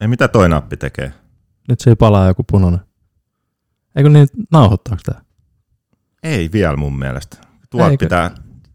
[0.00, 1.12] Ei mitä toi nappi tekee?
[1.68, 2.80] Nyt siinä palaa joku punainen.
[3.96, 5.20] Eikö niin, nauhoittaako tää?
[6.22, 7.36] Ei vielä mun mielestä.
[7.70, 8.04] Tuolta Eikö?
[8.04, 8.30] pitää...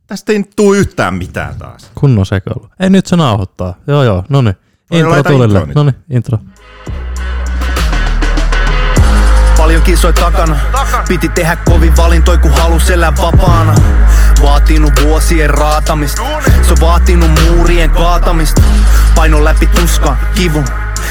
[0.08, 1.92] Tästä ei nyt tuu yhtään mitään taas.
[1.96, 2.70] Kunnon sekoilu.
[2.80, 3.74] Ei nyt se nauhoittaa.
[3.88, 4.56] Joo joo, no niin.
[4.92, 5.68] Intro tulille.
[5.76, 6.38] No niin, intro.
[9.57, 10.57] Paljon kisoi takana.
[11.07, 13.76] Piti tehdä kovin valintoi, kun halus elää vapaana.
[14.42, 16.21] Vaatinut vuosien raatamista.
[16.62, 18.62] Se on vaatinut muurien kaatamista.
[19.16, 20.66] Paino läpi tuskan, kivun.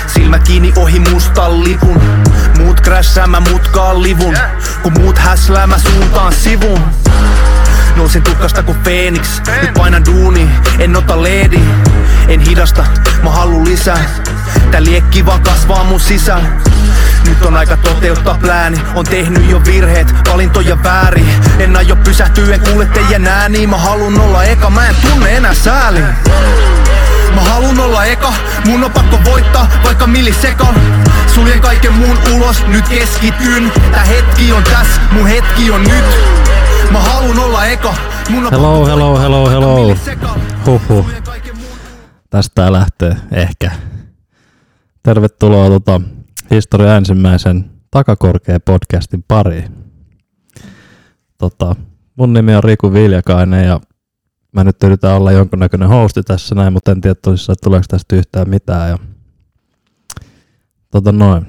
[0.07, 2.02] Silmä kiinni ohi mustan lipun.
[2.59, 4.37] Muut crashaa, mä mutkaan livun.
[4.83, 6.80] Kun muut häslää, mä suuntaan sivun.
[7.96, 11.60] Nousin tukkasta kuin Phoenix Nyt painan duuni, en ota leedi.
[12.29, 12.84] En hidasta,
[13.23, 14.05] mä haluun lisää.
[14.70, 16.48] Tää liekki vaan kasvaa mun sisällä
[17.29, 18.80] nyt on aika toteuttaa plääni.
[18.95, 21.29] On tehnyt jo virheet, valintoja väärin.
[21.59, 23.68] En aio pysähtyä, en kuule teidän ääniä.
[23.68, 26.01] Mä halun olla eka, mä en tunne enää sääli
[27.34, 28.33] Mä halun olla eka,
[28.66, 30.74] mun on pakko voittaa vaikka millisekan
[31.34, 36.05] Suljen kaiken muun ulos, nyt keskityn Tää hetki on täs, mun hetki on nyt
[36.90, 37.95] Mä halun olla eka,
[38.30, 39.96] mun on Hello, pakko hello, voittaa hello, hello.
[40.66, 41.07] Huhhuh.
[42.30, 43.71] Tästä tää lähtee ehkä.
[45.02, 46.01] Tervetuloa tota,
[46.51, 49.68] historian ensimmäisen takakorkea podcastin pariin.
[51.38, 51.77] Tota,
[52.16, 53.80] mun nimi on Riku Viljakainen ja
[54.55, 58.16] mä nyt yritän olla jonkunnäköinen hosti tässä näin, mutta en tiedä tosissaan, että tuleeko tästä
[58.16, 58.91] yhtään mitään.
[58.91, 58.99] Ja,
[60.91, 61.46] tota noin.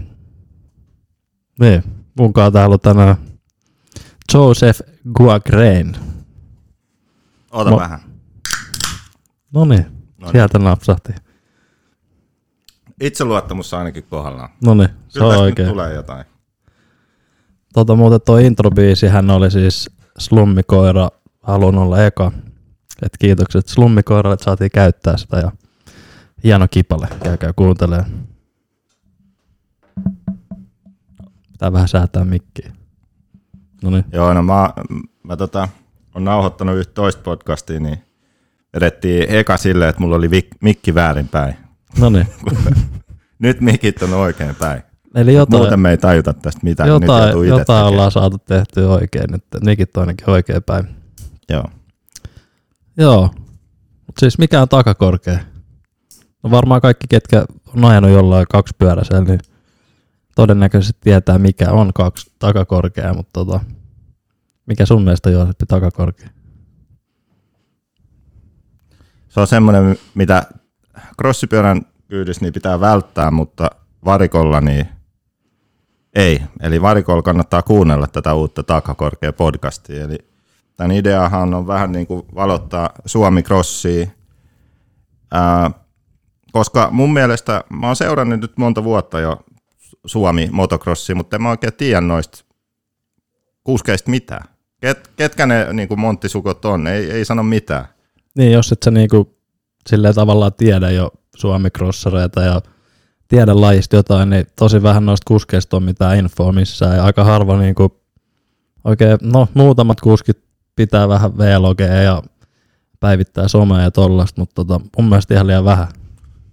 [1.60, 1.84] Niin,
[2.20, 3.16] munkaan täällä on tänään
[4.34, 4.82] Joseph
[5.14, 5.96] Guagrein.
[7.52, 8.00] Ota Mo- vähän.
[9.54, 9.86] No niin,
[10.32, 11.14] sieltä napsahti.
[13.02, 14.50] Itseluottamus on ainakin kohdallaan.
[14.66, 15.70] No niin, se Kyllä on oikein.
[15.70, 16.26] tulee jotain.
[17.74, 21.10] Tota muuten tuo introbiisi, hän oli siis Slummikoira,
[21.44, 22.32] haluan olla eka.
[23.02, 25.52] Et kiitokset Slummikoiralle, että saatiin käyttää sitä ja
[26.44, 28.06] hieno kipale, käykää kuuntelee.
[31.52, 32.72] Pitää vähän säätää mikkiä.
[33.84, 34.70] No niin, Joo, no mä,
[35.24, 35.68] mä tota,
[36.16, 37.98] on nauhoittanut yhtä toista podcastia, niin
[38.76, 41.56] vedettiin eka silleen, että mulla oli vik, mikki väärinpäin.
[42.00, 42.28] no niin.
[43.40, 44.82] Nyt mikit on oikein päin.
[45.16, 46.90] Eli jotain, Muuten me ei tajuta tästä mitään.
[46.90, 47.86] nyt jotain, itse jotain tekemään.
[47.86, 49.44] ollaan saatu tehtyä oikein nyt.
[49.66, 50.86] Mikit on ainakin oikein päin.
[51.50, 51.64] Joo.
[52.98, 53.30] Joo,
[54.00, 55.40] mutta siis mikä on takakorkea?
[56.44, 57.46] No varmaan kaikki, ketkä
[57.76, 59.40] on ajanut jollain kaksipyöräisellä, niin
[60.36, 63.60] todennäköisesti tietää, mikä on kaksi takakorkea, mutta tota,
[64.66, 66.30] mikä sun mielestä Jooseppi takakorkea?
[69.28, 70.44] Se on semmoinen, mitä
[71.22, 73.72] crossipyörän kyydissä niin pitää välttää, mutta
[74.06, 74.86] varikolla niin
[76.16, 76.42] ei.
[76.60, 80.04] Eli varikolla kannattaa kuunnella tätä uutta takakorkea podcastia.
[80.04, 80.18] Eli
[80.78, 84.08] tämän ideahan on vähän niin kuin valottaa Suomi Crossia,
[85.32, 85.72] ää,
[86.52, 89.38] koska mun mielestä mä oon seurannut nyt monta vuotta jo
[90.06, 92.46] Suomi motocrossia, mutta en mä oikein tiedä noista
[93.64, 94.44] kuskeista mitään.
[94.82, 97.86] Ket, ketkä ne niin kuin monttisukot on, ei, ei sano mitään.
[98.38, 99.38] Niin, jos et sä niinku
[99.90, 102.62] silleen tavallaan tiedä jo suomikrossareita ja
[103.28, 106.96] tiedä lajista jotain, niin tosi vähän noista kuskeista on mitään infoa missään.
[106.96, 108.02] Ja aika harva niinku,
[108.84, 112.24] oikein, no muutamat kuskit pitää vähän vlogeja ja
[113.00, 115.88] päivittää somea ja tollasta, mutta tota, mun mielestä ihan liian vähän.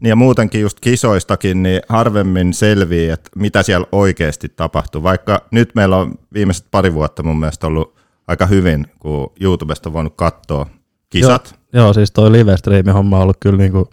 [0.00, 5.02] Niin ja muutenkin just kisoistakin, niin harvemmin selvii, että mitä siellä oikeasti tapahtuu.
[5.02, 7.94] Vaikka nyt meillä on viimeiset pari vuotta mun mielestä ollut
[8.28, 10.66] aika hyvin, kun YouTubesta on voinut katsoa
[11.10, 11.58] kisat.
[11.72, 13.90] Joo, joo siis toi live homma on ollut kyllä niinku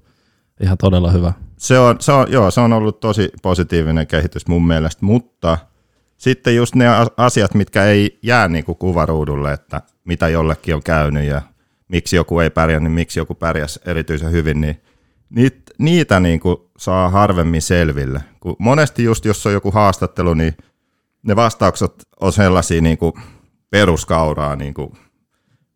[0.62, 1.34] ihan todella hyvä.
[1.58, 5.58] Se on, se on, joo, se on ollut tosi positiivinen kehitys mun mielestä, mutta
[6.20, 6.86] sitten just ne
[7.18, 11.42] asiat, mitkä ei jää niin kuin kuvaruudulle, että mitä jollekin on käynyt ja
[11.88, 14.82] miksi joku ei pärjännyt, miksi joku pärjäsi erityisen hyvin, niin
[15.30, 18.22] niitä, niitä niin kuin saa harvemmin selville.
[18.40, 20.58] Kun monesti just jos on joku haastattelu, niin
[21.24, 23.14] ne vastaukset on sellaisia niin kuin
[23.70, 24.92] peruskauraa, niin kuin,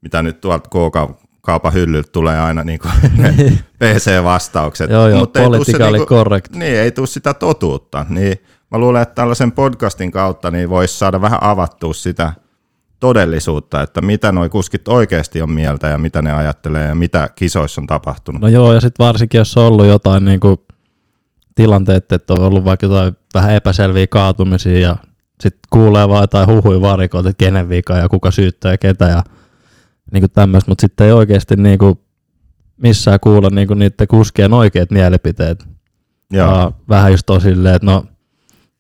[0.01, 2.93] mitä nyt tuolta K-kaupan hyllyltä tulee aina niin kuin
[3.79, 4.89] PC-vastaukset.
[4.89, 5.49] Joo, joo, Mutta ei
[5.91, 6.55] niinku- correct.
[6.55, 8.05] Niin, ei tule sitä totuutta.
[8.09, 8.37] Niin
[8.73, 12.33] mä luulen, että tällaisen podcastin kautta niin voisi saada vähän avattua sitä
[12.99, 17.81] todellisuutta, että mitä noi kuskit oikeasti on mieltä ja mitä ne ajattelee ja mitä kisoissa
[17.81, 18.41] on tapahtunut.
[18.41, 20.65] No joo, ja sitten varsinkin jos on ollut jotain niinku
[21.55, 24.95] tilanteet, että on ollut vaikka jotain vähän epäselviä kaatumisia ja
[25.41, 29.23] sitten kuulee vaan jotain huhui varikoita, että kenen vika ja kuka syyttää ketä ja
[30.11, 32.01] niinku tämmöistä, mutta sitten ei oikeasti niinku
[32.77, 35.65] missään kuulla niinku niiden kuskien oikeat mielipiteet.
[36.31, 36.47] Joo.
[36.47, 38.05] Ja vähän just on silleen, että no,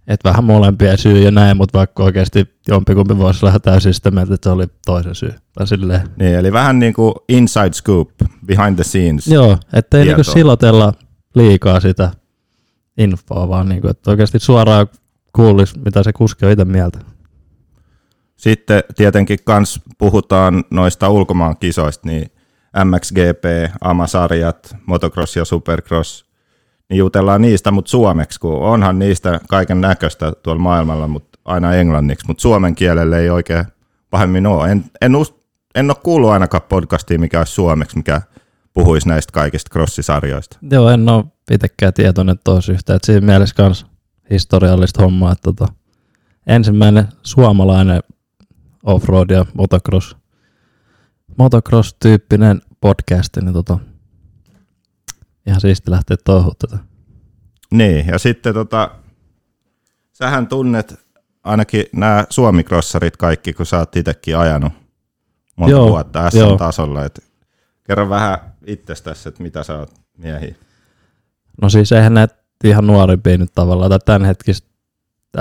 [0.07, 4.33] et vähän molempia syy ja näin, mutta vaikka oikeasti jompikumpi voisi olla täysin sitä mieltä,
[4.33, 5.33] että se oli toisen syy.
[5.53, 6.01] Tai silleen.
[6.19, 8.09] Niin, eli vähän niin kuin inside scoop,
[8.45, 9.27] behind the scenes.
[9.27, 10.33] Joo, ettei niinku tietoa.
[10.33, 10.93] silotella
[11.35, 12.11] liikaa sitä
[12.97, 14.87] infoa, vaan niin kuin, että oikeasti suoraan
[15.33, 16.99] kuulisi, mitä se kuski on itse mieltä.
[18.35, 22.31] Sitten tietenkin kans puhutaan noista ulkomaan kisoista, niin
[22.83, 26.25] MXGP, AMA-sarjat, motocross ja supercross,
[26.93, 32.27] niin jutellaan niistä, mutta suomeksi, kun onhan niistä kaiken näköistä tuolla maailmalla, mutta aina englanniksi,
[32.27, 33.65] mutta suomen kielelle ei oikein
[34.09, 34.71] pahemmin ole.
[34.71, 35.35] En, en, us,
[35.75, 38.21] en ole kuullut ainakaan podcastia, mikä olisi suomeksi, mikä
[38.73, 40.57] puhuisi näistä kaikista crossisarjoista.
[40.71, 43.85] Joo, en ole itsekään tietoinen tuossa yhtä, että siinä mielessä kans
[44.29, 45.67] historiallista hommaa, että tota,
[46.47, 48.03] ensimmäinen suomalainen
[48.83, 50.17] offroad ja motocross,
[51.37, 53.79] motocross-tyyppinen podcast, niin tota,
[55.47, 56.77] ihan siisti lähteä touhuun tätä.
[57.71, 58.91] Niin, ja sitten tota,
[60.11, 60.95] sähän tunnet
[61.43, 64.73] ainakin nämä suomikrossarit kaikki, kun sä oot itsekin ajanut
[65.55, 66.29] monta Joo, vuotta.
[66.29, 67.05] S-tasolla.
[67.05, 67.23] Et
[67.83, 70.55] kerro vähän itsestäsi, että mitä sä oot miehi.
[71.61, 74.67] No siis eihän näitä ihan nuorimpia nyt tavallaan, tai tämän hetkistä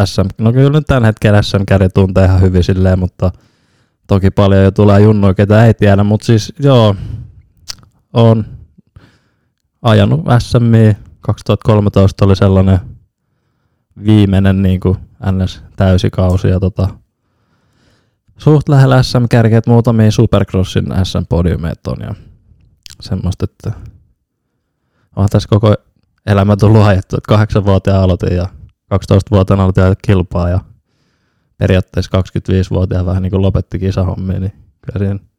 [0.04, 3.30] SM, no kyllä nyt tämän hetken SM käri tuntee ihan hyvin silleen, mutta
[4.06, 6.96] toki paljon jo tulee junnuja, ketä ei tiedä, mutta siis joo,
[8.12, 8.44] on
[9.82, 12.78] ajanut SMI, 2013 oli sellainen
[14.04, 14.96] viimeinen niin kuin
[15.32, 16.88] NS täysikausi ja tota,
[18.36, 22.14] suht lähellä SM kärkeä, että muutamia Supercrossin SM podiumeet on ja
[23.00, 23.72] semmoista, että
[25.16, 25.74] on tässä koko
[26.26, 28.48] elämä tullut ajettu, että kahdeksanvuotiaan aloitin ja
[28.94, 30.60] 12-vuotiaana aloitin kilpaa ja
[31.58, 34.52] periaatteessa 25-vuotiaan vähän niin kuin lopetti kisahommia, niin
[34.86, 35.31] kyllä siinä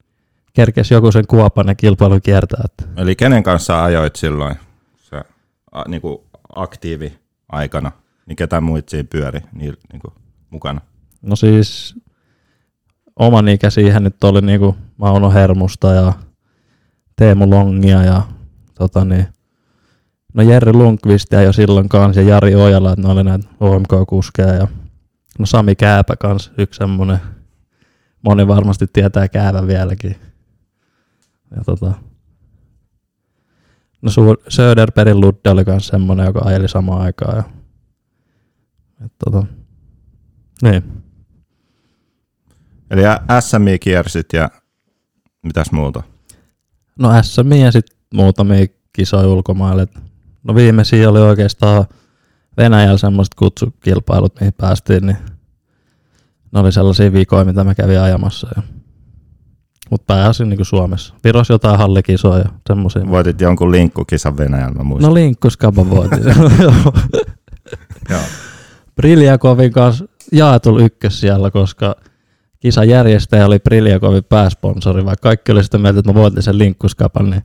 [0.54, 2.62] kerkesi joku sen kuopan ja kilpailun kiertää.
[2.66, 4.56] Että Eli kenen kanssa ajoit silloin
[4.98, 5.26] sä,
[5.72, 6.18] a, niin kuin
[6.56, 7.20] aktiivi
[7.50, 7.92] aikana?
[8.26, 10.14] Niin ketä muut siinä pyöri niin, niin kuin
[10.50, 10.82] mukana?
[11.24, 11.96] no siis
[13.20, 16.14] oman ikä siihen nyt oli niinku Mauno Hermusta ja
[17.16, 18.22] Teemu Longia ja
[18.74, 19.28] tota niin,
[20.34, 24.68] no Jerry Lundqvistia jo silloin kanssa ja Jari Ojala, että ne oli näitä OMK-kuskeja ja
[25.40, 27.20] no Sami Kääpä kans yksi semmonen,
[28.22, 30.16] moni varmasti tietää Käävän vieläkin.
[31.56, 31.94] Ja tota,
[34.02, 37.44] no Su- Söderbergin Ludde oli kans semmonen, joka ajeli samaan aikaan ja
[39.06, 39.46] et tota,
[40.62, 40.84] niin.
[42.92, 43.02] Eli
[43.40, 44.50] SMI kiersit ja
[45.44, 46.04] mitäs muuta?
[47.00, 49.88] No SMI ja sitten muutamia kisoja ulkomaille.
[50.44, 51.86] No viimeisiä oli oikeastaan
[52.58, 55.18] Venäjällä semmoiset kutsukilpailut, mihin päästiin, niin
[56.52, 58.48] ne oli sellaisia viikoja, mitä mä kävin ajamassa.
[58.56, 58.64] Ja...
[59.94, 61.14] Mutta pääsin niin Suomessa.
[61.24, 63.10] Viros jotain hallikisoja ja semmoisia.
[63.10, 65.10] Voitit jonkun linkkukisan Venäjällä, mä muistan.
[65.10, 66.24] No linkkuskapa voitin.
[68.96, 71.96] Briljakovin kanssa jaetul ykkös siellä, koska
[72.60, 77.30] kisan järjestäjä oli Briljakovin pääsponsori, vaikka kaikki oli sitä mieltä, että mä voitin sen linkkuskapan,
[77.30, 77.44] niin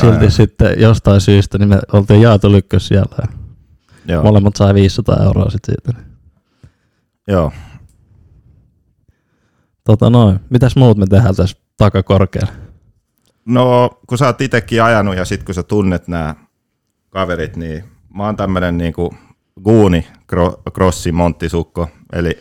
[0.00, 3.16] silti sitten jostain syystä niin me oltiin jaetul ykkös siellä.
[3.18, 3.28] Ja
[4.14, 4.22] Joo.
[4.22, 6.02] molemmat sai 500 euroa sitten siitä.
[7.28, 7.52] Joo.
[9.84, 12.52] Tota noin, mitäs muut me tehdään tässä takakorkealla?
[13.44, 16.34] No, kun sä oot itekin ajanut ja sit kun sä tunnet nämä
[17.10, 17.84] kaverit, niin
[18.14, 19.14] mä oon tämmönen niinku
[19.64, 20.06] guuni
[20.74, 21.88] crossi monttisukko.
[22.12, 22.38] Eli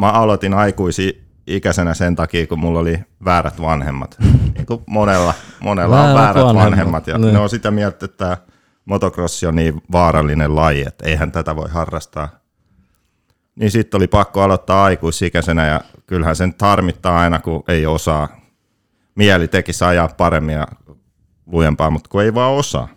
[0.00, 4.16] mä aloitin aikuisi ikäisenä sen takia, kun mulla oli väärät vanhemmat.
[4.54, 6.64] Niin kuin monella, monella on Väärät väärät vanhemmat.
[6.70, 7.34] vanhemmat, ja niin.
[7.34, 8.36] ne on sitä mieltä, että
[8.84, 12.28] motocrossi on niin vaarallinen laji, että eihän tätä voi harrastaa.
[13.56, 18.28] Niin sitten oli pakko aloittaa aikuisikäisenä ja kyllähän sen harmittaa aina, kun ei osaa.
[19.14, 20.66] Mieli tekisi ajaa paremmin ja
[21.46, 22.88] lujempaa, mutta kun ei vaan osaa.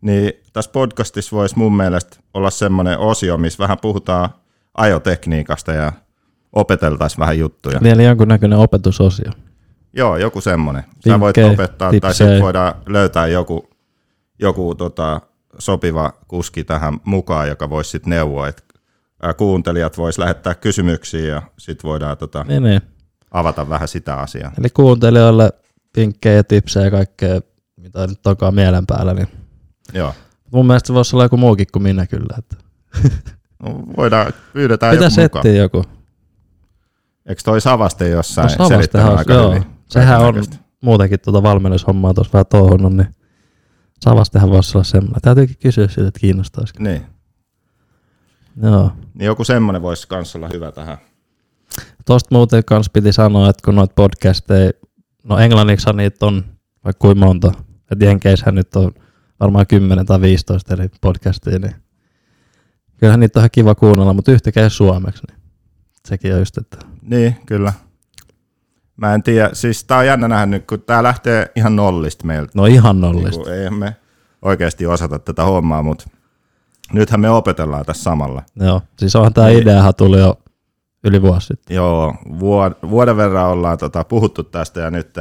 [0.00, 4.28] Niin tässä podcastissa voisi mun mielestä olla semmoinen osio, missä vähän puhutaan
[4.74, 5.92] ajotekniikasta ja
[6.52, 7.80] opeteltaisiin vähän juttuja.
[7.82, 9.32] Vielä jonkunnäköinen opetusosio.
[9.92, 10.84] Joo, joku semmoinen.
[11.08, 12.12] Sä voit opettaa, tai tipsejä.
[12.14, 13.70] sitten voidaan löytää joku,
[14.38, 15.20] joku tota,
[15.58, 18.62] sopiva kuski tähän mukaan, joka voisi sitten neuvoa, että
[19.36, 22.80] kuuntelijat vois lähettää kysymyksiä ja sitten voidaan tota, niin.
[23.32, 24.52] Avata vähän sitä asiaa.
[24.58, 25.52] Eli kuuntelijoille
[25.96, 27.40] vinkkejä ja tipsejä ja kaikkea,
[27.76, 29.14] mitä nyt onkaan mielen päällä.
[29.14, 29.28] Niin
[29.94, 30.14] Joo.
[30.52, 32.36] mun mielestä se voisi olla joku muukin kuin minä kyllä.
[32.38, 32.56] Että.
[33.62, 35.56] No, voidaan, pyydetään Pitäisi joku mukaan.
[35.56, 35.84] joku.
[37.26, 39.50] Eikö toi Savaste jossain No selittänyt aika joo.
[39.50, 39.64] hyvin?
[39.88, 40.44] Sehän on
[40.80, 43.14] muutenkin tuota valmennushommaa tuossa vähän touhunut, niin
[44.00, 45.20] Savastehan voisi olla semmoinen.
[45.22, 46.82] Täytyykin kysyä siitä, että kiinnostaisiko.
[46.82, 47.06] Niin.
[48.62, 48.92] Joo.
[49.14, 50.98] niin joku semmoinen voisi kans olla hyvä tähän.
[52.06, 54.70] Tuosta muuten kans piti sanoa, että kun noita podcasteja,
[55.24, 56.44] no englanniksi niitä on
[56.84, 57.52] vaikka kuinka monta,
[57.92, 58.92] että Jenkeissähän nyt on
[59.40, 61.74] varmaan 10 tai 15 eri podcastia, niin
[62.96, 65.38] kyllähän niitä on ihan kiva kuunnella, mutta yhtäkään ei suomeksi, niin
[66.08, 67.72] sekin on just, että Niin, kyllä.
[68.96, 72.52] Mä en tiedä, siis tää on jännä nähdä nyt, kun tää lähtee ihan nollista meiltä.
[72.54, 73.42] no ihan Niin nollista.
[73.42, 73.96] kuin, eihän me
[74.42, 76.04] oikeasti osata tätä hommaa, mutta
[76.92, 78.42] nythän me opetellaan tässä samalla.
[78.56, 80.38] Joo, siis onhan tämä ideahan tuli jo
[81.04, 81.74] yli vuosi sitten.
[81.74, 85.18] Joo, vuod- vuoden verran ollaan tota, puhuttu tästä ja nyt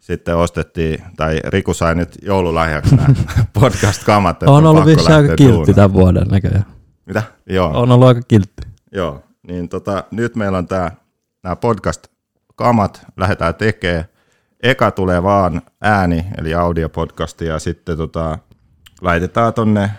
[0.00, 3.08] sitten ostettiin, tai Riku sai nyt joululahjaksi nämä
[3.60, 4.42] podcast-kamat.
[4.42, 5.74] On ollut pakko vissi aika kiltti duunaan.
[5.74, 6.64] tämän vuoden näköjään.
[7.06, 7.22] Mitä?
[7.46, 7.70] Joo.
[7.82, 8.62] On ollut aika kiltti.
[8.92, 10.90] Joo, niin tota, nyt meillä on tämä
[11.42, 14.04] nämä podcast-kamat, lähdetään tekemään.
[14.62, 18.38] Eka tulee vaan ääni, eli audiopodcasti, ja sitten tota,
[19.00, 19.90] laitetaan tonne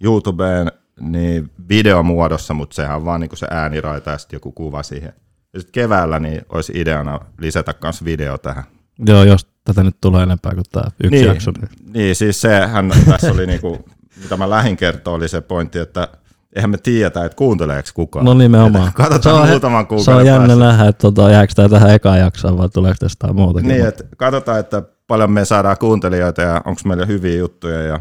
[0.00, 5.12] YouTubeen niin videomuodossa, mutta sehän on vaan niinku se ääniraita ja sitten joku kuva siihen.
[5.54, 8.64] Ja sitten keväällä niin olisi ideana lisätä myös video tähän.
[9.06, 11.26] Joo, jos tätä nyt tulee enempää kuin tämä yksi Niin.
[11.26, 11.50] jakso.
[11.50, 11.92] Niin.
[11.94, 13.84] Niin, siis sehän tässä oli niinku,
[14.22, 16.08] mitä mä lähin kertoa, oli se pointti, että
[16.56, 18.24] eihän me tiedetä, että kuunteleeko kukaan.
[18.24, 18.88] No nimenomaan.
[18.88, 20.64] Että Katsotaan Se muutaman Se kuukauden on jännä päästä.
[20.64, 23.68] nähdä, että tota, jääkö tämä tähän ekaan jaksoon vai tuleeko tästä muutakin.
[23.68, 27.82] Niin, että katsotaan, että paljon me saadaan kuuntelijoita ja onko meillä hyviä juttuja.
[27.82, 28.00] Ja...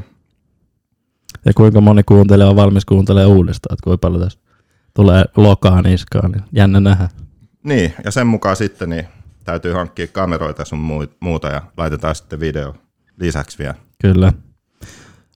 [1.46, 4.40] Ja kuinka moni kuuntelija on valmis kuuntelemaan uudestaan, että kuinka paljon tässä
[4.94, 7.10] tulee lokaa niskaan, niin jännä nähdä.
[7.64, 9.08] Niin, ja sen mukaan sitten niin
[9.44, 12.76] täytyy hankkia kameroita sun muuta ja laitetaan sitten video
[13.20, 13.76] lisäksi vielä.
[14.02, 14.34] Kyllä.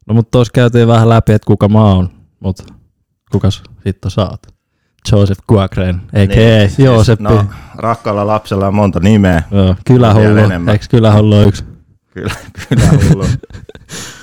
[0.07, 2.63] No mutta tuossa käytiin vähän läpi, että kuka mä oon, mutta
[3.31, 4.47] kukas hitto sä oot?
[5.11, 6.67] Joseph Guacrain, a.k.a.
[6.67, 7.23] Niin, Jooseppi.
[7.23, 9.43] No, rakkaalla lapsella on monta nimeä.
[9.51, 11.63] Joo, kylähullu, eikö kylähullu yksi?
[12.13, 12.33] Kyllä,
[12.69, 13.25] kyllä hullu.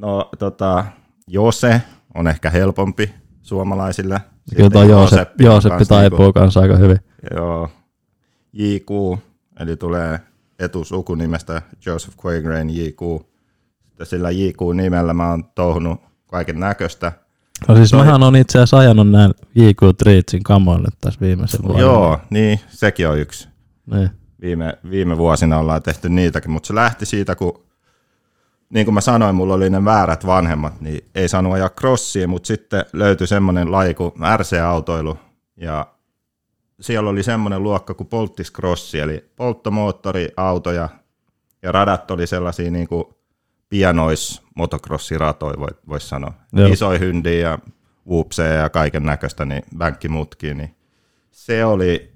[0.00, 0.84] No tota,
[1.26, 1.82] Jose
[2.14, 4.20] on ehkä helpompi suomalaisille.
[4.56, 6.98] Kyllä tuo Jooseppi Jooseppi taipuu kanssa aika hyvin.
[7.36, 7.70] Joo.
[8.52, 9.18] JQ,
[9.60, 10.20] eli tulee
[10.58, 13.00] etusukunimestä Joseph Quagrain JQ.
[13.88, 17.12] Sitten sillä JQ-nimellä mä oon touhunut kaiken näköistä.
[17.68, 21.80] No siis Toi- mähän on itse asiassa ajanut näin JQ Treatsin kamoille tässä viimeisen vuonna.
[21.80, 23.48] Joo, niin, sekin on yksi.
[23.86, 24.10] Niin.
[24.40, 27.69] Viime, viime vuosina ollaan tehty niitäkin, mutta se lähti siitä, kun
[28.70, 32.46] niin kuin mä sanoin, mulla oli ne väärät vanhemmat, niin ei saanut ajaa crossia, mutta
[32.46, 35.18] sitten löytyi semmoinen laji kuin RC-autoilu,
[35.56, 35.86] ja
[36.80, 40.88] siellä oli semmoinen luokka kuin polttis crossi, eli polttomoottoriautoja,
[41.62, 43.04] ja radat oli sellaisia niin kuin
[43.68, 46.32] pianois motocrossiratoja, voisi vois sanoa.
[46.52, 46.68] Joo.
[46.68, 47.58] Isoja hyndiä ja
[48.08, 50.76] whoopseja ja kaiken näköistä, niin bänkkimutkia, niin
[51.30, 52.12] se oli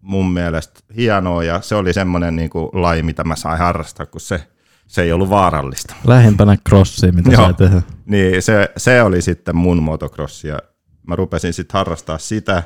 [0.00, 4.20] mun mielestä hienoa, ja se oli semmoinen niin kuin laji, mitä mä sain harrastaa, kun
[4.20, 4.48] se,
[4.88, 5.94] se ei ollut vaarallista.
[6.04, 7.42] Lähimpänä crossia, mitä Joo.
[7.42, 7.82] sai tehdä.
[8.06, 10.58] Niin se, se oli sitten mun motocross ja
[11.06, 12.62] mä rupesin sitten harrastaa sitä.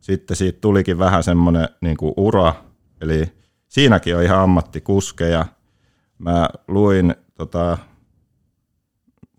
[0.00, 2.54] Sitten siitä tulikin vähän semmoinen niin kuin ura,
[3.00, 3.24] eli
[3.68, 5.46] siinäkin on ihan ammattikuskeja.
[6.18, 7.78] Mä luin tota,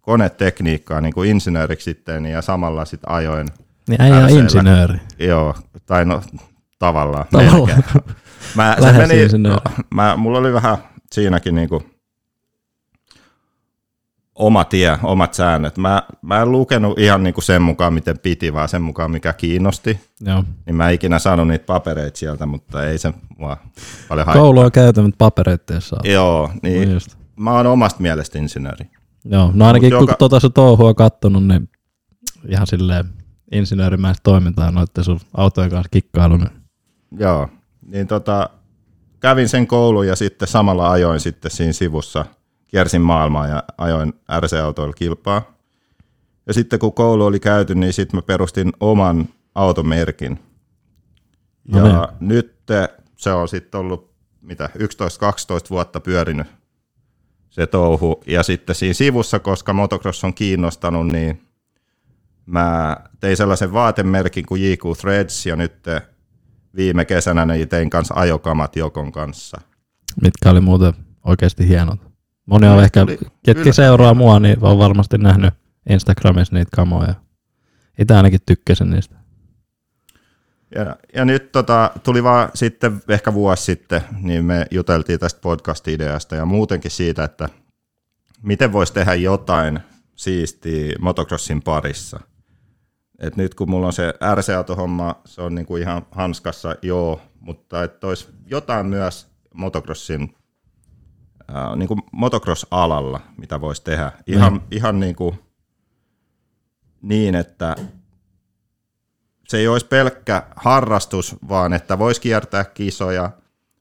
[0.01, 3.48] konetekniikkaa niin kuin insinööriksi sitten ja samalla sitten ajoin.
[3.89, 4.98] Niin äijä insinööri.
[5.19, 5.55] Joo,
[5.86, 6.22] tai no
[6.79, 7.25] tavallaan.
[7.31, 7.67] Tavallaan.
[7.67, 7.83] melkein.
[8.55, 9.62] Mä, se meni, insinööri.
[9.93, 10.77] mä, mulla oli vähän
[11.12, 11.83] siinäkin niinku
[14.35, 15.77] oma tie, omat säännöt.
[15.77, 19.99] Mä, mä en lukenut ihan niinku sen mukaan, miten piti, vaan sen mukaan, mikä kiinnosti.
[20.21, 20.43] Joo.
[20.65, 23.57] Niin mä en ikinä saanut niitä papereita sieltä, mutta ei se mua
[24.09, 24.41] paljon haittaa.
[24.43, 25.99] Koulu on käyty, mutta papereita ei saa.
[26.03, 27.17] Joo, niin Niin just.
[27.35, 28.85] mä oon omasta mielestä insinööri.
[29.25, 31.69] Joo, no ainakin Mut kun joka- tota sun touhua kattonut, niin
[32.47, 33.05] ihan silleen
[33.51, 36.37] insinöörimäistä toimintaa noitten sun autojen kanssa kikkailu.
[36.37, 36.49] Niin.
[37.19, 37.49] Joo,
[37.87, 38.49] niin tota,
[39.19, 42.25] kävin sen koulun ja sitten samalla ajoin sitten siinä sivussa,
[42.74, 45.58] kiersin maailmaa ja ajoin RC-autoilla kilpaa.
[46.48, 50.39] Ja sitten kun koulu oli käyty, niin sitten mä perustin oman automerkin.
[51.68, 52.30] No ja niin.
[52.30, 52.56] nyt
[53.18, 54.80] se on sitten ollut mitä 11-12
[55.70, 56.48] vuotta pyörinyt
[57.50, 58.24] se touhu.
[58.27, 61.42] Ja sitten siinä sivussa, koska motocross on kiinnostanut, niin
[62.46, 65.86] mä tein sellaisen vaatemerkin kuin JQ Threads ja nyt
[66.75, 69.62] viime kesänä niin tein kanssa ajokamat Jokon kanssa.
[70.22, 70.94] mitkä oli muuten
[71.25, 72.12] oikeasti hienot.
[72.45, 75.53] Moni on ehkä, tuli ketkä yllättävän seuraa mua, niin on varmasti nähnyt
[75.89, 77.13] Instagramissa niitä kamoja.
[78.00, 79.15] Itse ainakin tykkäsin niistä.
[80.75, 86.35] Ja, ja nyt tota, tuli vaan sitten ehkä vuosi sitten, niin me juteltiin tästä podcast-ideasta
[86.35, 87.50] ja muutenkin siitä, että
[88.41, 89.79] miten voisi tehdä jotain
[90.15, 92.19] siistiä motocrossin parissa.
[93.19, 98.07] Et nyt kun mulla on se RC-autohomma, se on niinku ihan hanskassa, joo, mutta että
[98.07, 100.35] olisi jotain myös motocrossin,
[101.50, 104.12] äh, niinku motocross-alalla, mitä voisi tehdä.
[104.27, 105.35] Ihan, ihan niinku
[107.01, 107.75] niin, että
[109.47, 113.31] se ei olisi pelkkä harrastus, vaan että voisi kiertää kisoja,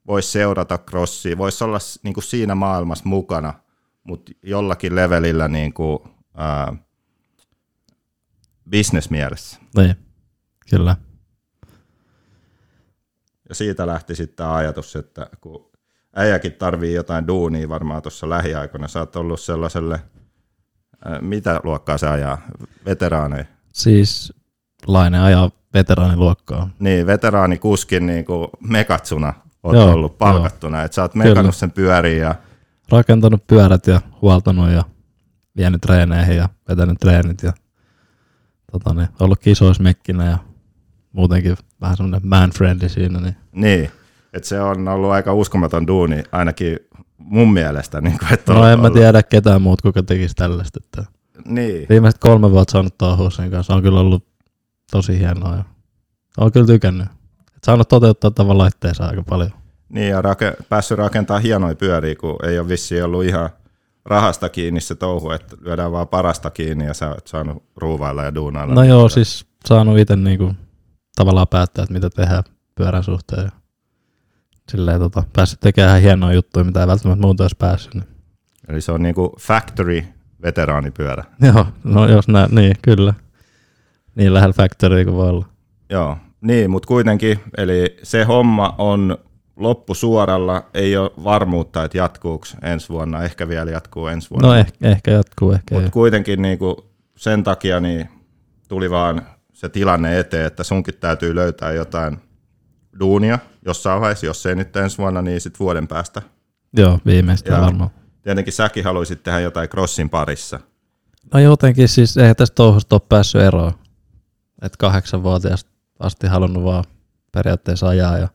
[0.07, 3.53] voisi seurata crossia, voisi olla niin kuin siinä maailmassa mukana,
[4.03, 5.99] mutta jollakin levelillä niin kuin,
[6.33, 6.73] ää,
[8.69, 9.59] bisnesmielessä.
[9.77, 9.95] Niin,
[10.69, 10.95] kyllä.
[13.49, 15.72] Ja siitä lähti sitten ajatus, että kun
[16.15, 19.99] äijäkin tarvii jotain duunia varmaan tuossa lähiaikoina, sä oot ollut sellaiselle
[21.07, 22.41] Äh, Mitä luokkaa se ajaa?
[22.85, 23.45] Veteraaneja?
[23.71, 24.33] Siis
[24.87, 26.69] Laine ajaa veteraaniluokkaa.
[26.79, 31.25] Niin, veteraanikuskin niin kuin mekatsuna oot Joo, ollut palkattuna, että sä oot Kyllä.
[31.25, 32.35] mekannut sen pyöriin ja
[32.91, 34.83] Rakentanut pyörät ja huoltanut ja
[35.57, 37.53] vienyt treeneihin ja vetänyt treenit ja
[38.71, 40.37] tota, niin, ollut kisoismekkinä ja
[41.11, 43.19] muutenkin vähän semmoinen man friendly siinä.
[43.19, 43.35] Niin.
[43.51, 43.91] niin,
[44.33, 46.79] että se on ollut aika uskomaton duuni, ainakin
[47.17, 48.01] mun mielestä.
[48.01, 50.79] Niin kuin, että No en mä tiedä ketään muut, kuka tekisi tällaista.
[50.83, 51.11] Että
[51.45, 53.75] Niin, viimeiset kolme vuotta saanut sen kanssa.
[53.75, 54.25] On kyllä ollut
[54.91, 55.55] tosi hienoa.
[55.55, 55.63] Ja
[56.37, 57.07] on kyllä tykännyt.
[57.55, 59.51] Et saanut toteuttaa tavan laitteessa aika paljon.
[59.89, 63.49] niin ja rake, päässyt rakentamaan hienoja pyöriä, kun ei ole vissiin ollut ihan
[64.05, 68.35] rahasta kiinni se touhu, että lyödään vaan parasta kiinni ja sä oot saanut ruuvailla ja
[68.35, 68.73] duunailla.
[68.73, 70.53] No joo, siis saanut itse niinku
[71.15, 72.43] tavallaan päättää, että mitä tehdään
[72.75, 73.51] pyörän suhteen.
[74.73, 77.93] Silleen tota, päässyt tekemään ihan hienoja juttuja, mitä ei välttämättä muuten olisi päässyt.
[77.93, 78.03] Niin.
[78.69, 80.03] Eli se on niinku factory
[80.43, 81.23] veteraanipyörä.
[81.53, 83.13] Joo, no jos nää, niin kyllä.
[84.15, 85.45] Niin lähellä factory kuin voi olla.
[85.89, 89.17] Joo, niin, mutta kuitenkin, eli se homma on
[89.55, 94.47] loppusuoralla, ei ole varmuutta, että jatkuuko ensi vuonna, ehkä vielä jatkuu ensi vuonna.
[94.47, 96.75] No ehkä, ehkä jatkuu, ehkä Mutta kuitenkin niin kuin
[97.17, 98.09] sen takia niin
[98.67, 99.21] tuli vaan
[99.53, 102.17] se tilanne eteen, että sunkin täytyy löytää jotain
[102.99, 106.21] duunia jossain vaiheessa, jos ei nyt ensi vuonna, niin sitten vuoden päästä.
[106.77, 107.89] Joo, viimeistään Ja- varmaan.
[108.21, 110.59] Tietenkin säkin haluaisit tehdä jotain crossin parissa.
[111.33, 113.71] No jotenkin siis eihän tästä touhusta ole päässyt eroon.
[114.61, 116.83] Että kahdeksanvuotiaasta asti halunnut vaan
[117.31, 118.27] periaatteessa ajaa ja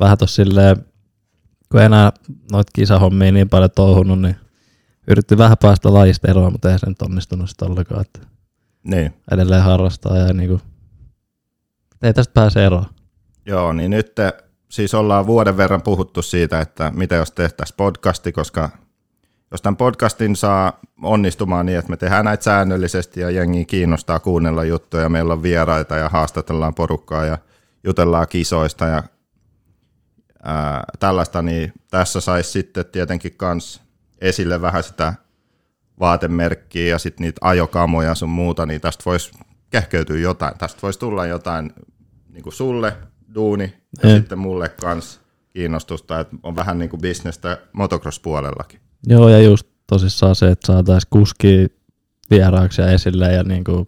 [0.00, 0.76] vähän tossa silleen,
[1.72, 2.12] kun enää
[2.52, 4.36] noita kisahommia niin paljon touhunut, niin
[5.08, 8.20] yritti vähän päästä lajista eroon, mutta ei se nyt onnistunut sitten ollenkaan, että
[8.84, 9.14] Niin.
[9.30, 10.60] edelleen harrastaa ja niinku,
[12.02, 12.86] ei tästä pääse eroon.
[13.46, 14.32] Joo, niin nyt te,
[14.68, 18.70] siis ollaan vuoden verran puhuttu siitä, että mitä jos tehtäisiin podcasti, koska
[19.50, 24.64] jos tämän podcastin saa onnistumaan niin, että me tehdään näitä säännöllisesti ja jengi kiinnostaa kuunnella
[24.64, 27.38] juttuja, meillä on vieraita ja haastatellaan porukkaa ja
[27.84, 29.02] jutellaan kisoista ja
[30.42, 33.82] ää, tällaista, niin tässä saisi sitten tietenkin kans
[34.20, 35.14] esille vähän sitä
[36.00, 39.32] vaatemerkkiä ja sitten niitä ajokamoja sun muuta, niin tästä voisi
[39.70, 40.58] kehkeytyä jotain.
[40.58, 41.72] Tästä voisi tulla jotain
[42.32, 42.96] niin kuin sulle
[43.36, 44.16] duuni ja Ei.
[44.16, 45.20] sitten mulle kans
[45.50, 48.80] kiinnostusta, että on vähän niin kuin bisnestä motocross-puolellakin.
[49.06, 51.66] Joo ja just tosissaan se, että saataisiin kuski
[52.30, 53.86] vieraaksi ja esille ja niinku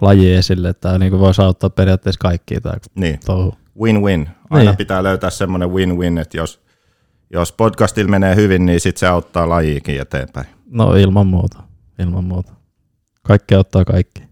[0.00, 3.54] laji esille, että tämä niinku voisi auttaa periaatteessa kaikkia tämä Niin, touhu.
[3.82, 4.28] win-win.
[4.50, 4.76] Aina Niin.
[4.76, 6.60] pitää löytää semmoinen win-win, että jos,
[7.30, 10.46] jos podcastilla menee hyvin, niin sitten se auttaa lajiikin eteenpäin.
[10.70, 11.62] No ilman muuta,
[11.98, 12.52] ilman muuta.
[13.22, 14.22] Kaikki ottaa kaikki.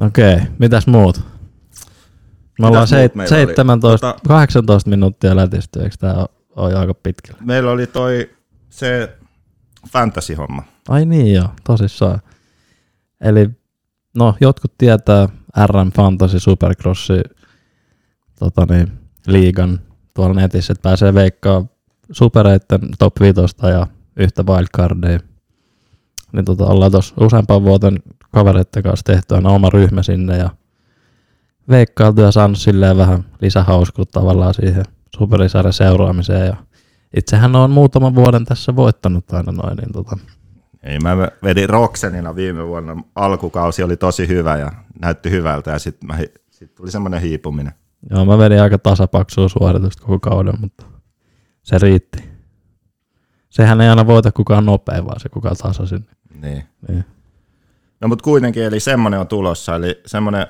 [0.00, 1.20] Okei, mitäs muut?
[2.60, 3.46] Me ollaan muut seit- meillä oli?
[3.46, 7.40] 17, Tota- 18 minuuttia lätisty, eikö tää ole aika pitkällä?
[7.44, 8.30] Meillä oli toi
[8.68, 9.18] se
[9.92, 10.62] fantasy-homma.
[10.88, 12.20] Ai niin joo, tosissaan.
[13.20, 13.50] Eli
[14.16, 15.28] no, jotkut tietää
[15.66, 17.20] RM Fantasy Supercrossi
[18.38, 18.92] tota niin,
[19.26, 19.80] liigan
[20.14, 21.64] tuolla netissä, että pääsee veikkaa
[22.12, 25.20] supereitten top 5 ja yhtä wildcardia.
[26.32, 27.98] Niin tota, ollaan tuossa useampaan vuoten
[28.32, 30.50] kavereiden kanssa tehty aina oma ryhmä sinne ja
[31.68, 34.84] veikkailtu ja saanut silleen vähän lisähauskuutta tavallaan siihen
[35.16, 36.56] superisarjan seuraamiseen ja
[37.16, 40.16] itsehän on muutaman vuoden tässä voittanut aina noin, niin tota,
[40.82, 42.96] Ei, mä vedin Roxenina viime vuonna.
[43.14, 47.72] Alkukausi oli tosi hyvä ja näytti hyvältä ja sitten sit tuli semmoinen hiipuminen.
[48.10, 50.84] Joo, mä vedin aika tasapaksua suoritusta koko kauden, mutta
[51.62, 52.27] se riitti.
[53.50, 56.06] Sehän ei aina voita kukaan nopein, vaan se kukaan tasaisin.
[56.40, 56.64] Niin.
[56.88, 57.04] Niin.
[58.00, 60.46] No mutta kuitenkin, eli semmoinen on tulossa, eli semmoinen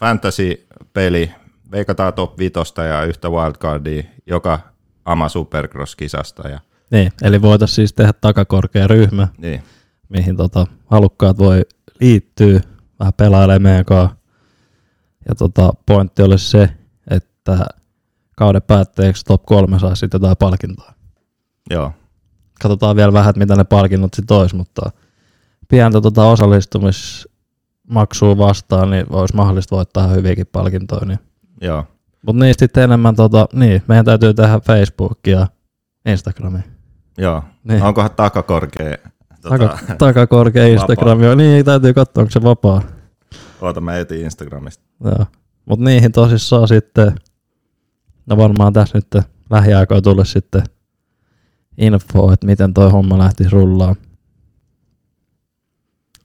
[0.00, 1.32] fantasy-peli,
[1.72, 2.52] veikataan top 5
[2.88, 4.58] ja yhtä wildcardia joka
[5.04, 6.48] ama supercross-kisasta.
[6.48, 9.62] Ja, niin, eli voitaisiin siis tehdä takakorkea ryhmä, niin.
[10.08, 11.62] mihin tota, halukkaat voi
[12.00, 12.60] liittyä,
[13.00, 14.16] vähän pelailee meidän kanssa.
[15.28, 16.68] Ja tota, pointti olisi se,
[17.10, 17.66] että
[18.36, 20.92] kauden päätteeksi top kolme saa sitten jotain palkintoa.
[21.70, 21.92] Joo,
[22.62, 24.90] katsotaan vielä vähän, että mitä ne palkinnot sitten olisi, mutta
[25.68, 31.06] pientä tota osallistumismaksua vastaan, niin olisi mahdollista voittaa ihan hyviäkin palkintoja.
[31.06, 31.18] Niin.
[31.60, 31.84] joo.
[32.26, 35.46] Mutta niistä sitten enemmän, tota, niin, meidän täytyy tehdä Facebookia ja
[36.12, 36.62] Instagramia.
[37.18, 37.42] Joo.
[37.64, 37.82] Niin.
[37.82, 38.96] Onkohan takakorkea?
[39.42, 41.38] Tota, Taka, takakorkea Instagramia, on.
[41.38, 42.82] niin täytyy katsoa, onko se vapaa.
[43.60, 44.84] oota, mä etin Instagramista.
[45.64, 47.14] Mutta niihin tosissaan sitten,
[48.26, 50.62] no varmaan tässä nyt lähiaikoina tulla sitten
[51.78, 53.96] info, että miten toi homma lähtisi rullaan.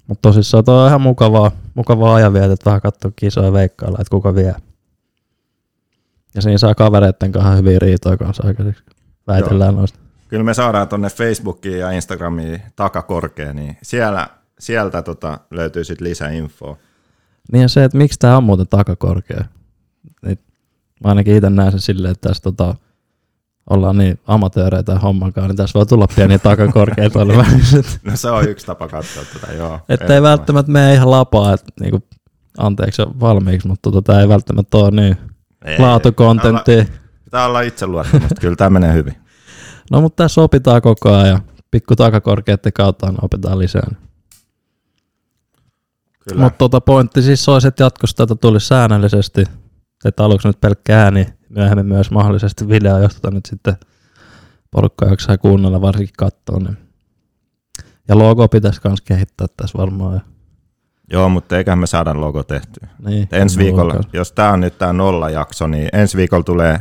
[0.08, 4.36] Mutta tosissaan toi on ihan mukavaa, mukavaa ajanvietet vähän katsoa kisoja ja veikkailla, että kuka
[4.36, 4.56] vie.
[6.36, 8.84] Ja siinä saa kavereitten kanssa hyviä riitoja kanssa aikaiseksi.
[9.28, 10.00] Väitellään noista.
[10.28, 14.30] Kyllä me saadaan tonne Facebookiin ja Instagramiin takakorkea, niin siellä,
[14.60, 16.78] sieltä tota löytyy sitten lisää infoa.
[17.52, 19.44] Niin ja se, että miksi tämä on muuten takakorkea.
[20.26, 20.40] Niin
[21.04, 22.76] mä ainakin itse näen sen silleen, että tässä tota,
[23.70, 27.84] ollaan niin amatööreitä hommankaan, niin tässä voi tulla pieniä takakorkeita välissä.
[28.04, 29.80] No se on yksi tapa katsoa tätä, joo.
[29.90, 32.00] Että ei välttämättä mene ihan lapaa, että niinku,
[32.58, 35.18] anteeksi valmiiksi, mutta tota, tämä ei välttämättä ole niin
[35.66, 36.86] Ei, laatukontenttia.
[37.24, 37.86] Pitää olla itse
[38.42, 39.16] kyllä tämä menee hyvin.
[39.92, 41.40] No mutta tässä opitaan koko ajan ja
[41.72, 43.88] pikku takakorkeiden kautta opitaan lisää.
[46.36, 49.44] Mutta tota pointti siis olisi, että jatkossa tätä tuli säännöllisesti,
[50.06, 53.78] että aluksi nyt pelkkä ääni, myöhemmin myös mahdollisesti video, jos tätä nyt sitten
[54.72, 56.60] porukka jaksaa kuunnella, varsinkin katsoa.
[56.60, 56.78] Niin.
[58.08, 60.22] Ja logo pitäisi myös kehittää tässä varmaan.
[61.12, 62.88] Joo, mutta eiköhän me saada logo tehtyä.
[63.06, 64.18] niin, Ensi viikolla, kanssa.
[64.18, 66.80] jos tämä on nyt tämä nolla jakso, niin ensi viikolla tulee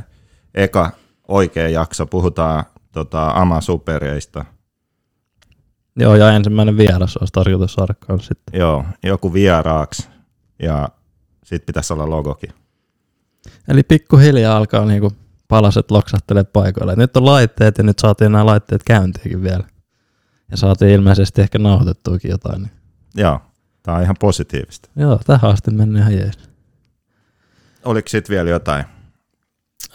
[0.55, 0.91] eka
[1.29, 2.07] oikea jakso.
[2.07, 4.45] Puhutaan tota, Ama Supereista.
[5.99, 8.61] Joo, ja ensimmäinen vieras olisi tarkoitus saada sitten.
[8.61, 10.09] Joo, joku vieraaksi
[10.63, 10.89] ja
[11.45, 12.51] sitten pitäisi olla logokin.
[13.69, 15.13] Eli pikkuhiljaa alkaa niinku
[15.49, 16.97] palaset loksahtelee paikoille.
[16.97, 19.65] Nyt on laitteet ja nyt saatiin nämä laitteet käyntiinkin vielä.
[20.51, 22.63] Ja saatiin ilmeisesti ehkä nauhoitettuakin jotain.
[22.63, 22.73] Niin.
[23.15, 23.41] Joo,
[23.83, 24.89] tämä on ihan positiivista.
[24.97, 26.39] Joo, tähän asti mennyt ihan jees.
[27.85, 28.85] Oliko sitten vielä jotain?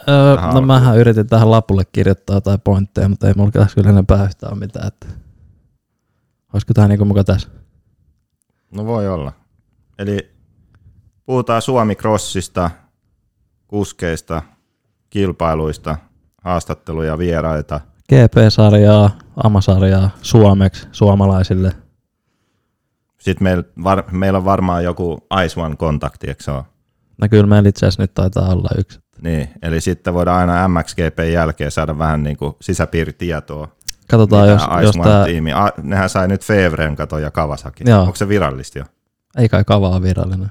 [0.08, 0.66] Öö, Tähän no alkuun.
[0.66, 4.86] mähän yritin tähän lapulle kirjoittaa jotain pointteja, mutta ei mulla tässä kyllä enempää yhtään mitään.
[4.86, 5.06] Että...
[6.52, 7.48] Olisiko tää niinku muka tässä?
[8.70, 9.32] No voi olla.
[9.98, 10.32] Eli
[11.24, 12.70] puhutaan Suomi Crossista,
[13.72, 14.42] kuskeista,
[15.10, 15.96] kilpailuista,
[16.42, 17.80] haastatteluja, vieraita.
[18.08, 21.72] GP-sarjaa, AMA-sarjaa suomeksi, suomalaisille.
[23.18, 26.64] Sitten meillä, var, meillä on varmaan joku Ice One-kontakti, eikö se ole?
[27.20, 29.00] No kyllä meillä itse asiassa nyt taitaa olla yksi.
[29.22, 33.68] Niin, eli sitten voidaan aina MXGP jälkeen saada vähän niin kuin sisäpiiritietoa.
[34.10, 35.18] Katsotaan, jos, jos Ice tää...
[35.20, 35.52] One-tiimi.
[35.52, 37.84] A, nehän sai nyt Fevren kato ja Kawasaki.
[37.86, 38.02] Joo.
[38.02, 38.84] Onko se virallista jo?
[39.36, 40.50] Ei kai kava virallinen.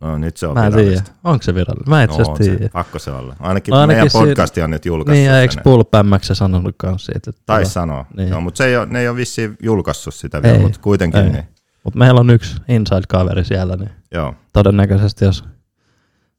[0.00, 0.84] No nyt se on Mä en tiedä.
[0.84, 1.12] virallista.
[1.24, 1.88] Onko se virallinen?
[1.90, 2.68] Mä itse No, se, tiedä.
[2.72, 3.36] pakko se olla.
[3.40, 7.06] Ainakin, No ainakin meidän siinä- podcasti on nyt julkaissut Niin, ja eikö Pulpämmäksi sanonut kanssa
[7.12, 7.30] siitä?
[7.30, 8.04] Että Taisi sanoa.
[8.16, 8.28] Niin.
[8.28, 11.20] Joo, mutta se ei ole, ne ei ole vissiin julkaissut sitä vielä, Ei, mutta kuitenkin.
[11.20, 11.30] ei.
[11.30, 11.44] Niin,
[11.84, 15.44] Mutta meillä on yksi inside-kaveri siellä, niin joo, todennäköisesti jos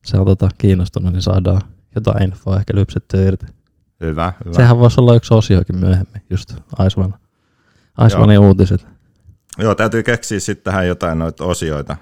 [0.05, 1.61] se on tota kiinnostunut, niin saadaan
[1.95, 3.45] jotain infoa ehkä lypsettyä irti.
[4.01, 4.55] hyvä, hyvä.
[4.55, 6.53] Sehän voisi olla yksi osiokin myöhemmin, just
[6.85, 7.13] Iceman.
[8.05, 8.87] Icemanin uutiset.
[9.57, 11.97] Joo, täytyy keksiä sitten tähän jotain noita osioita,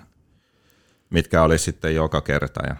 [1.16, 2.76] mitkä oli sitten joka kerta ja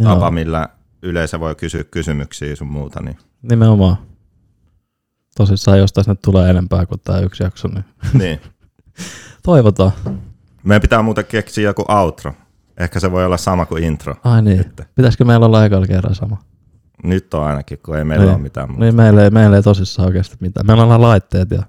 [0.00, 0.68] Joo, tapa, millä
[1.02, 3.00] yleisö voi kysyä kysymyksiä sun muuta.
[3.02, 3.96] Niin, nimenomaan.
[5.36, 7.84] Tosissaan, jos tässä nyt tulee enempää kuin tämä yksi jakso, niin
[8.14, 8.40] niin.
[9.42, 9.92] toivotaan.
[10.64, 12.32] Meidän pitää muuten keksiä joku outro.
[12.78, 14.14] Ehkä se voi olla sama kuin intro.
[14.24, 14.86] Ai niin, Sitten.
[14.94, 16.36] pitäisikö meillä olla ekalla kerran sama?
[17.04, 18.34] Nyt on ainakin, kun ei meillä Niin.
[18.34, 18.84] ole mitään muuta.
[18.84, 20.66] Niin meillä ei, meillä ei tosissaan oikeasti mitään.
[20.66, 21.62] Meillä on laitteet ja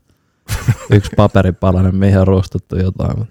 [0.95, 3.27] yksi paperipalanen, mihin on rustuttu jotain.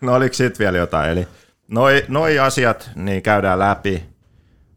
[0.00, 1.10] No oliko sitten vielä jotain?
[1.10, 1.28] Eli
[1.68, 4.04] noi, noi asiat niin käydään läpi.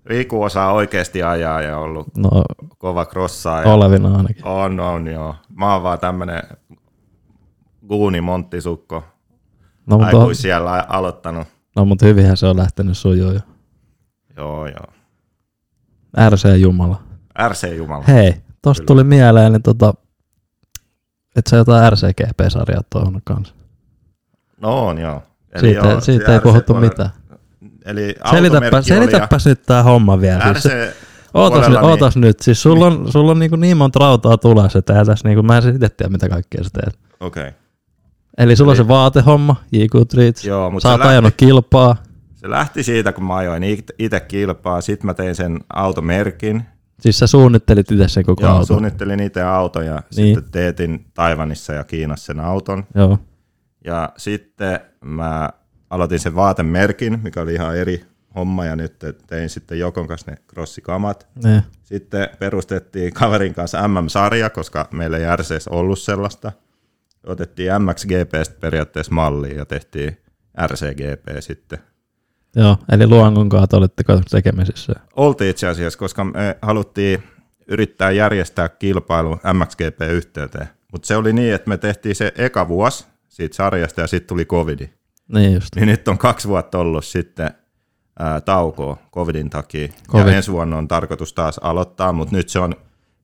[0.06, 2.30] Riku osaa oikeasti ajaa ja ollut No,
[2.78, 3.74] kova crossaaja.
[3.74, 4.48] olevina ainakin.
[4.48, 5.36] On, on, joo.
[5.56, 6.42] Mä oon vaan tämmönen
[7.88, 9.04] guuni monttisukko.
[9.86, 11.48] No, mutta, on, siellä aloittanut.
[11.76, 13.40] no, mutta hyvinhän se on lähtenyt sujuu jo.
[14.38, 14.86] Joo, joo.
[16.30, 17.02] RC Jumala.
[17.50, 18.04] RC Jumala.
[18.08, 18.88] Hei, tosta Kyllä.
[18.88, 19.94] tuli mieleen, niin tota,
[21.36, 23.56] että sä jotain RCGP-sarjaa tuohon kanssa.
[24.62, 25.24] No on, joo.
[25.60, 27.10] Siitä, joo, siitä se ei puhuttu RC-puolella- mitään.
[27.86, 30.44] Eli Selitäpä, selitäpäs nyt tää homma vielä.
[30.46, 30.94] ja Siis, RC,
[31.34, 35.00] ootas, nyt, ootas nyt, siis sulla on, sulla on niinku niin monta rautaa tulossa, että
[35.00, 37.00] ei tässä niinku, mä en itse tiedä mitä kaikkea sä teet.
[37.20, 37.42] okei.
[37.44, 37.54] Okay.
[38.38, 41.34] Eli sulla on Eli- se vaatehomma, JQ Treats, Joo, mutta sä se oot lähti- ajanut
[41.38, 41.96] kilpaa,
[42.36, 43.64] Se lähti siitä, kun mä ajoin
[44.00, 44.82] itse kilpaa.
[44.82, 46.64] Sitten mä tein sen automerkin.
[47.00, 48.66] siis sä suunnittelit itse sen koko Joo, auton.
[48.68, 50.36] suunnittelin itse auton ja Niin.
[50.36, 52.84] sitten teetin Taivanissa ja Kiinassa sen auton.
[52.96, 53.20] Joo,
[53.86, 55.50] Ja sitten mä
[55.90, 60.38] aloitin sen vaatemerkin, mikä oli ihan eri homma ja nyt tein sitten Jokon kanssa ne
[60.50, 61.28] crossikamat.
[61.44, 61.64] ne.
[61.84, 66.52] Sitten perustettiin kaverin kanssa MM-sarja, koska meillä ei RCS ollut sellaista.
[67.26, 70.18] Otettiin MXGPstä periaatteessa malliin ja tehtiin
[70.68, 71.80] RCGP sitten.
[72.56, 74.94] Joo, eli Luangon kanssa te olitte tekemisissä.
[75.16, 77.24] Oltiin itse asiassa, koska me haluttiin
[77.68, 80.68] yrittää järjestää kilpailu MXGP-yhteyteen.
[80.92, 83.06] Mutta se oli niin, että me tehtiin se eka vuosi
[83.40, 84.90] siitä sarjasta ja sitten tuli covidi.
[85.34, 85.76] Niin just.
[85.76, 87.52] Niin nyt on kaksi vuotta ollut sitten
[88.20, 89.88] ää, taukoa covidin takia.
[90.12, 90.28] Covid.
[90.28, 92.74] Ja ensi vuonna on tarkoitus taas aloittaa, mutta nyt se on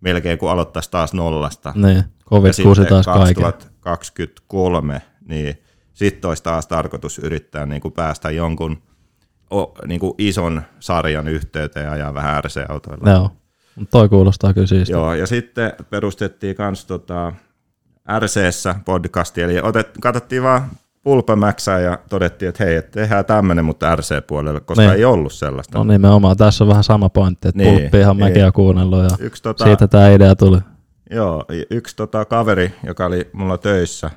[0.01, 1.73] melkein kuin aloittaisi taas nollasta.
[1.75, 3.43] Niin, covid kuusi sitten taas kaiken.
[3.43, 5.55] 2023, niin
[5.93, 8.77] sitten olisi taas tarkoitus yrittää niin kuin päästä jonkun
[9.53, 13.09] o, niin kuin ison sarjan yhteyteen ja ajaa vähän RC-autoilla.
[13.09, 13.31] Joo.
[13.75, 14.95] Mut toi kuulostaa kyllä siistiä.
[14.95, 17.33] Joo, ja sitten perustettiin kans tota
[18.19, 20.65] RCssä podcasti, eli otet, katsottiin vaan
[21.03, 24.93] pulpamäksää ja todettiin, että hei, et tehdään tämmöinen, mutta RC-puolelle, koska Niin.
[24.93, 25.77] ei ollut sellaista.
[25.77, 28.27] No nimenomaan, tässä on vähän sama pointti, että Niin, niin, pulppiahan niin.
[28.27, 30.57] mäkin on kuunnellut ja Yksi tota, siitä tämä idea tuli.
[31.11, 34.11] Joo, yksi tota kaveri, joka oli mulla töissä,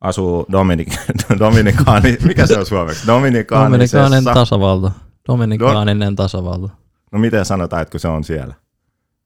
[0.00, 0.88] asuu Dominik,
[1.38, 3.06] Dominikaani, mikä se on suomeksi?
[3.06, 4.90] Dominikaaninen tasavalta.
[5.28, 6.68] Dominikaaninen tasavalta.
[7.12, 8.54] No miten sanotaan, että kun se on siellä?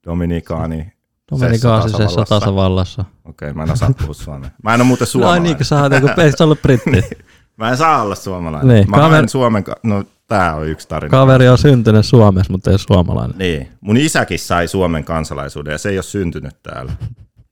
[0.06, 0.92] Dominikaani.
[1.30, 2.24] Dominikaanisessa tasavallassa.
[2.40, 3.04] tasavallassa.
[3.24, 4.50] Okei, mä en osaa puhua suomea.
[4.62, 5.42] Mä en ole muuten No ai suomalainen.
[5.42, 6.06] niin, kun sä oot joku,
[6.38, 6.90] sä ollut britti?
[7.58, 8.74] Mä en saa olla suomalainen.
[8.76, 11.10] Niin, mä kaver- haen Suomen, ka- no tää on yksi tarina.
[11.10, 13.38] Kaveri on syntynyt Suomessa, mutta ei ole suomalainen.
[13.38, 16.92] Niin, mun isäkin sai Suomen kansalaisuuden ja se ei ole syntynyt täällä.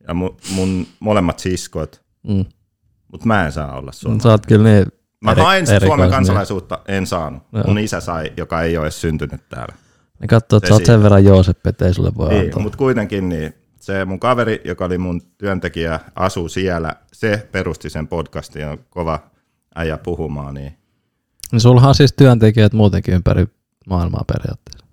[0.09, 2.45] Ja mun, mun molemmat siskot, Mm.
[3.13, 4.23] mutta mä en saa olla suomalainen.
[4.23, 4.87] Sä oot kyllä niin
[5.21, 6.11] Mä eri- hain Suomen erikoinen.
[6.11, 7.43] kansalaisuutta, en saanut.
[7.53, 7.65] Joo.
[7.67, 9.75] Mun isä sai, joka ei ole edes syntynyt täällä.
[10.21, 12.63] Niin katsoo, että sä oot sen verran Jooseppi, että ei sulle voi Niin, antaa.
[12.63, 13.55] mutta kuitenkin niin,
[13.85, 18.79] se mun kaveri, joka oli mun työntekijä, asuu siellä, se perusti sen podcastin ja on
[18.91, 19.19] kova
[19.75, 20.79] äijä puhumaan, niin
[21.53, 23.47] Niin sullahan on siis työntekijät muutenkin ympäri
[23.87, 24.87] maailmaa periaatteessa.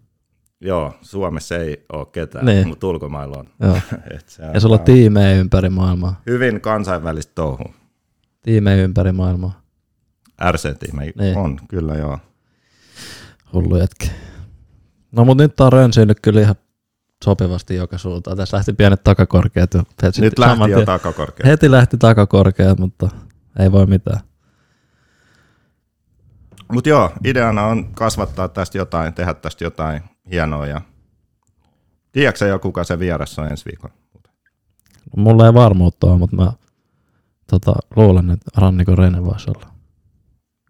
[0.62, 2.68] joo, Suomessa ei ole ketään, Niin.
[2.68, 3.50] mutta ulkomailla on.
[3.60, 3.76] Joo.
[4.18, 6.22] Et se on Ja sulla on tiimejä ympäri maailmaa.
[6.26, 7.64] hyvin kansainvälistä touhu.
[8.44, 9.62] Tiimejä ympäri maailmaa.
[10.52, 11.38] RC-tiimi Niin.
[11.38, 12.20] on, kyllä joo.
[13.54, 14.12] Hullu jätki.
[15.12, 16.56] No mut nyt tää on rönsynyt kyllä ihan
[17.24, 18.38] sopivasti joka suuntaan.
[18.38, 19.74] Tässä lähti pienet takakorkeat.
[19.74, 19.84] jo.
[20.04, 21.48] Heti Nyt lähti jo tien- takakorkea.
[21.48, 23.10] Heti lähti takakorkeat, mutta
[23.60, 24.20] ei voi mitään.
[26.72, 30.68] Mutta joo, ideana on kasvattaa tästä jotain, tehdä tästä jotain hienoa.
[30.68, 30.82] Ja...
[32.12, 33.96] Tiedätkö jo, kuka se vieras on ensi viikolla?
[35.18, 36.54] Mulla ei varmuutta ole, mutta mä
[37.50, 39.72] tota, luulen, että Rannikon Rene voisi olla.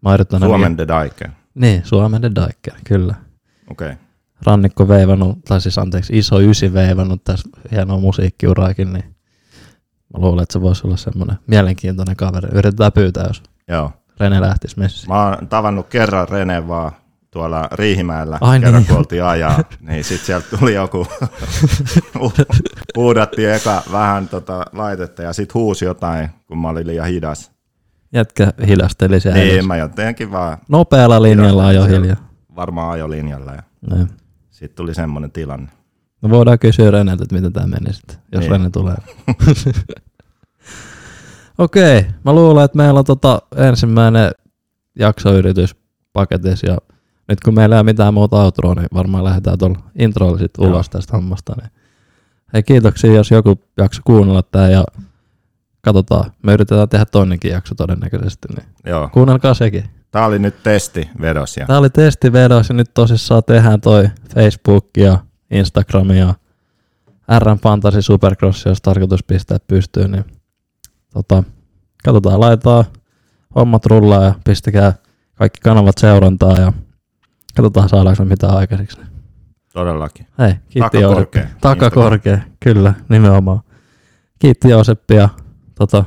[0.02, 1.30] Mä Suomen The Daike.
[1.54, 3.14] Niin, Suomen The Diker, kyllä.
[3.70, 3.86] Okei.
[3.86, 4.11] Okay.
[4.46, 9.04] Rannikko veivannut, tai siis anteeksi, iso ysi veivannut tässä hienoa musiikkiuraakin, niin
[10.12, 12.48] mä luulen, että se voisi olla semmoinen mielenkiintoinen kaveri.
[12.52, 13.92] Yritetään pyytää, jos Joo.
[14.20, 15.08] Rene lähtisi messiin.
[15.08, 16.92] Mä oon tavannut kerran Rene vaan
[17.30, 18.86] tuolla Riihimäellä, Ai kerran niin.
[18.88, 21.06] kun oltiin ajaa, niin sit sieltä tuli joku,
[22.96, 27.52] huudattiin eka vähän tota laitetta ja sit huusi jotain, kun mä olin liian hidas.
[28.14, 29.38] Jätkä hidasteli siellä.
[29.38, 29.66] Niin, edessä.
[29.66, 32.16] mä jotenkin vaan Nopealla linjalla ajo hiljaa.
[32.56, 34.08] varmaan ajolinjalla ja Niin.
[34.62, 35.68] Sit tuli semmonen tilanne.
[36.22, 38.52] No voidaan kysyä Reneltä, että miten tämä meni sitten, jos Niin.
[38.52, 38.96] Rene tulee.
[41.58, 44.30] Okei, mä luulen, että meillä on tota ensimmäinen
[44.98, 45.76] jaksoyritys
[46.12, 46.78] paketissa ja
[47.28, 50.70] nyt kun meillä ei ole mitään muuta outroa, niin varmaan lähdetään tuolla introlla sitten Joo.
[50.72, 51.54] ulos tästä hommasta.
[51.60, 51.70] Niin.
[52.52, 54.84] Hei kiitoksia, jos joku jakso kuunnella tää ja
[55.80, 56.32] katsotaan.
[56.42, 59.08] Me yritetään tehdä toinenkin jakso todennäköisesti, niin Joo.
[59.12, 59.84] kuunnelkaa sekin.
[60.12, 64.86] Tää oli nyt testi vedos ja Tää oli testivedos ja nyt tosissaan tehdään toi Facebook
[64.96, 65.18] ja
[65.50, 66.34] Instagram ja
[67.38, 70.24] RM Fantasy Supercross, jos tarkoitus pistää pystyyn, niin
[71.12, 71.44] tota,
[72.04, 72.84] katsotaan, laitetaan
[73.54, 74.92] hommat rullaa ja pistäkää
[75.34, 76.72] kaikki kanavat seurantaa ja
[77.56, 78.98] katsotaan saadaanko me mitään aikaiseksi.
[79.72, 80.26] todellakin.
[80.38, 81.42] Hei, kiitti Takakorkea.
[81.42, 81.60] Jooseppi.
[81.60, 83.60] Takakorkea, kyllä, nimenomaan.
[84.38, 85.28] Kiitti Jooseppi ja
[85.74, 86.04] tota,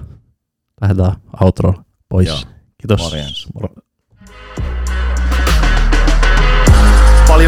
[0.81, 1.73] lähdetään outro
[2.09, 2.27] pois.
[2.27, 2.37] Joo.
[2.81, 3.01] Kiitos.
[3.01, 3.47] Morjens.
[3.53, 3.84] Moro.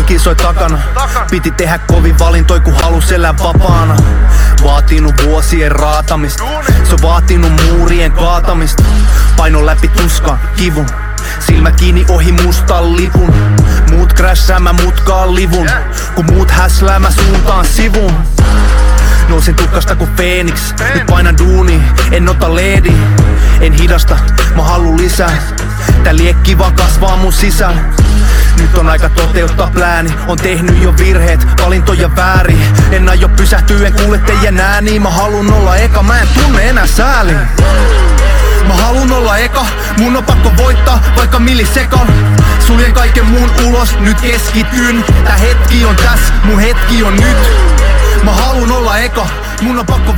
[0.08, 0.80] Kisoi takana.
[1.32, 3.96] Piti tehdä kovin valintoi kun halus elää vapaana.
[4.64, 6.44] Vaatinut vuosien raatamista.
[6.84, 8.84] Se on vaatinut muurien kaatamista.
[9.38, 10.88] Paino läpi tuskan, kivun.
[11.40, 13.34] Silmä kiinni ohi mustan lipun.
[13.92, 15.70] Muut crashaa mä mutkaan livun.
[16.16, 18.14] Kun muut häslää mä suuntaan sivun.
[19.30, 22.94] Nousin tukkasta kuin Phoenix Nyt painan duuni, en ota leedi.
[23.62, 24.18] En hidasta,
[24.56, 25.38] mä haluun lisää.
[26.04, 27.82] Tää liekki vaan kasvaa mun sisällä
[28.68, 30.14] nyt on aika toteuttaa plääni.
[30.28, 32.62] On tehnyt jo virheet, valintoja väärin.
[32.92, 36.88] En aio pysähtyä, en kuule teidän ääni Mä halun olla eka, mä en tunne enää
[36.88, 37.34] sääli
[38.68, 39.66] Mä halun olla eka,
[40.00, 42.08] mun on pakko voittaa vaikka millisekan.
[42.68, 45.06] Suljen kaiken muun ulos, nyt keskityn.
[45.24, 47.38] Tää hetki on tässä, mun hetki on nyt.
[48.24, 49.28] Mä halun olla eka,
[49.62, 50.18] mun on pakko